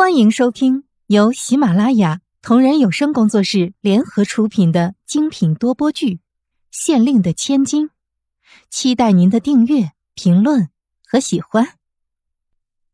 [0.00, 6.14] 欢迎收听由喜马拉雅同人有声工作室联合出品的精品多播剧
[6.70, 7.88] 《县令的千金》，
[8.70, 10.70] 期待您的订阅、评论
[11.06, 11.74] 和喜欢。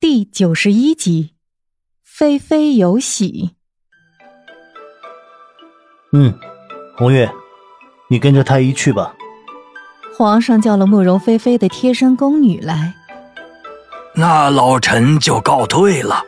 [0.00, 1.34] 第九十一集，
[2.02, 3.52] 菲菲有喜。
[6.12, 6.36] 嗯，
[6.98, 7.30] 红月，
[8.10, 9.14] 你跟着太医去吧。
[10.18, 12.92] 皇上叫了慕容菲菲的贴身宫女来。
[14.16, 16.24] 那老臣就告退了。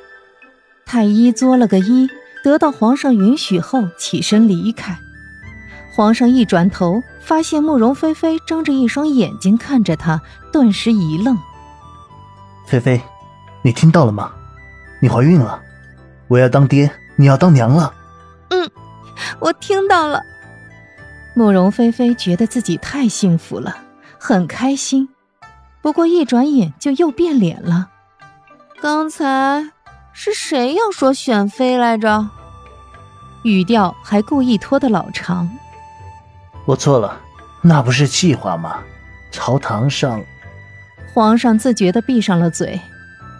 [0.89, 2.09] 太医作了个揖，
[2.43, 4.99] 得到皇上允许后起身离开。
[5.93, 10.19] 皇上一转头，发现慕容菲菲睁着一双眼睛看着他，
[10.51, 11.37] 顿时一愣
[12.67, 13.03] ：“菲菲，
[13.61, 14.33] 你听到了吗？
[14.99, 15.61] 你怀孕了，
[16.27, 17.93] 我要当爹，你要当娘了。
[18.49, 18.71] ”“嗯，
[19.41, 20.23] 我听到了。”
[21.37, 23.77] 慕容菲菲觉得自己太幸福了，
[24.19, 25.07] 很开心。
[25.83, 27.91] 不过一转眼就又变脸了。
[28.81, 29.71] 刚才
[30.21, 32.29] 是谁要说选妃来着？
[33.45, 35.49] 语调还故意拖得老长。
[36.65, 37.21] 我错了，
[37.63, 38.81] 那不是气话吗？
[39.31, 40.21] 朝堂上，
[41.15, 42.81] 皇上自觉地闭上了嘴。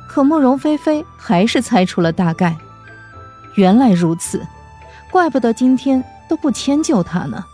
[0.09, 2.57] 可慕容菲菲还是猜出了大概。
[3.57, 4.47] 原来如此，
[5.11, 7.45] 怪不得今天都不迁就他呢。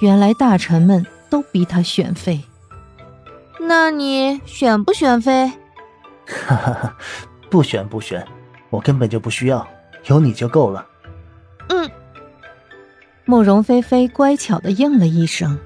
[0.00, 2.42] 原来大臣们都逼他选妃。
[3.60, 5.46] 那你选不选妃？
[6.26, 6.96] 哈哈哈，
[7.48, 8.26] 不选不选，
[8.70, 9.66] 我根本就不需要，
[10.06, 10.86] 有你就够了。
[11.68, 11.90] 嗯。
[13.24, 15.58] 慕容菲菲乖巧的应了一声。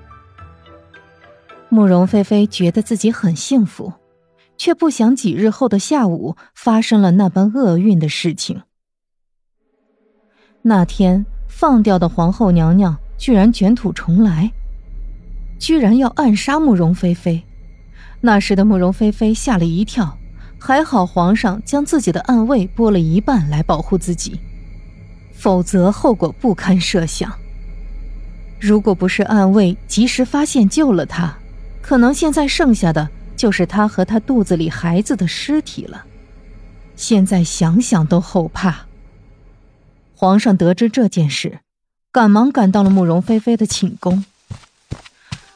[1.68, 3.92] 慕容菲菲觉得自己很幸福，
[4.58, 8.62] 却不想几日后的下午发生了那般厄运的事情。
[10.60, 14.52] 那天放掉的皇后娘娘居然卷土重来，
[15.58, 17.42] 居然要暗杀慕容菲菲。
[18.20, 20.18] 那时的慕容菲菲吓了一跳，
[20.64, 24.38] 还好皇上将自己的暗卫拨了一半来保护自己，
[25.34, 27.32] 否则后果不堪设想。
[28.60, 31.36] 如果不是暗卫及时发现救了他，
[31.80, 36.04] 可能现在剩下的就是他和他肚子里孩子的尸体了。
[36.94, 38.86] 现在想想都后怕。
[40.14, 41.58] 皇上得知这件事，
[42.12, 44.24] 赶忙赶到了慕容菲菲的寝宫。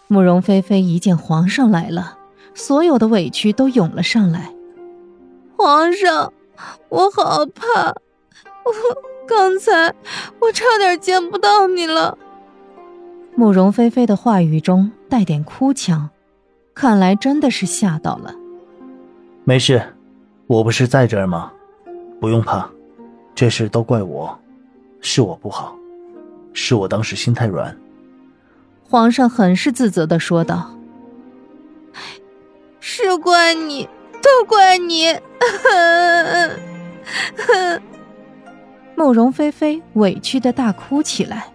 [0.09, 2.19] 慕容菲菲一见皇上来了。
[2.56, 4.55] 所有的委屈都涌了上来。
[5.66, 6.32] 皇上，
[6.91, 8.72] 我好怕，我
[9.27, 9.93] 刚才
[10.38, 12.16] 我差点见不到你了。
[13.34, 16.09] 慕容菲菲的话语中带点哭腔，
[16.72, 18.32] 看来真的是吓到了。
[19.43, 19.82] 没事，
[20.47, 21.50] 我不是在这儿吗？
[22.21, 22.71] 不用怕，
[23.34, 24.38] 这事都怪我，
[25.00, 25.77] 是我不好，
[26.53, 27.77] 是我当时心太软。
[28.88, 30.71] 皇上很是自责的说道。
[32.78, 33.88] 是怪你，
[34.26, 35.06] 都怪你！
[38.97, 41.47] 慕容菲菲委屈的大哭起来，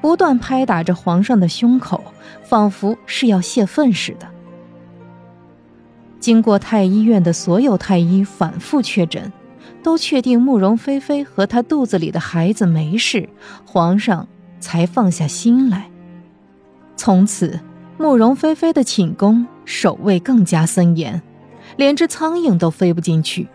[0.00, 2.02] 不断拍打着皇上的胸口，
[2.42, 4.26] 仿佛是要泄愤似的。
[6.18, 9.32] 经过太医院的所有太医反复确诊，
[9.84, 13.28] 都确定慕容菲菲和她肚子里的孩子没事，
[13.64, 14.26] 皇上
[14.58, 15.88] 才放下心来。
[16.96, 17.60] 从此。
[18.00, 21.20] 慕容菲菲的寝宫守卫更加森严，
[21.76, 23.48] 连只苍蝇都飞不进去。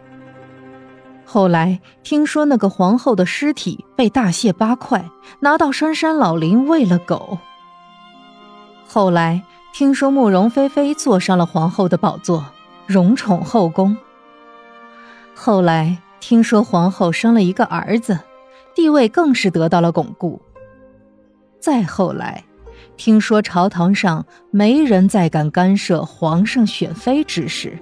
[1.25, 5.09] 后来听说那个皇后的尸体被大卸八块，
[5.39, 7.37] 拿到深山老林喂了狗。
[8.85, 9.41] 后来
[9.73, 12.45] 听说慕容菲菲坐上了皇后的宝座，
[12.85, 13.97] 荣宠后宫。
[15.33, 18.19] 后来听说皇后生了一个儿子，
[18.75, 20.41] 地位更是得到了巩固。
[21.59, 22.43] 再后来。
[22.95, 27.75] 听说朝堂上没人再敢干涉皇上选妃之事，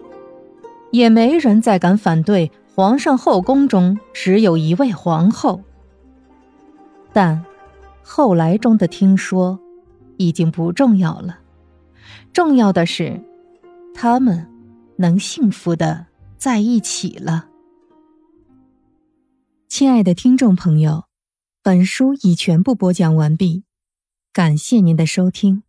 [0.91, 5.61] 也没人再敢反对皇上后宫中只有一位皇后。
[7.13, 7.43] 但
[8.03, 9.59] 后来中的听说
[10.17, 11.39] 已经不重要了，
[12.31, 13.21] 重要的是
[13.93, 14.47] 他们
[14.97, 16.05] 能幸福的
[16.37, 17.47] 在一起了。
[19.67, 21.05] 亲爱的听众朋友，
[21.63, 23.63] 本书已全部播讲完毕。
[24.33, 25.63] 感谢您的收听。